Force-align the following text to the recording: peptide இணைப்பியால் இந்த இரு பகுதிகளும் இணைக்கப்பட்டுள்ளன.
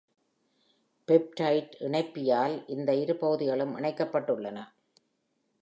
peptide 1.07 1.75
இணைப்பியால் 1.79 2.55
இந்த 2.67 2.95
இரு 2.95 3.15
பகுதிகளும் 3.15 3.75
இணைக்கப்பட்டுள்ளன. 3.77 4.57